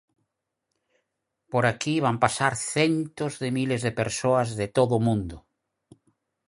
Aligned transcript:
Por 1.51 1.63
aquí 1.67 1.95
van 2.05 2.17
pasar 2.23 2.53
centos 2.73 3.33
de 3.41 3.49
miles 3.57 3.81
de 3.85 3.95
persoas 4.01 4.47
de 4.59 4.67
todo 4.77 4.93
o 4.97 5.03
mundo. 5.07 5.37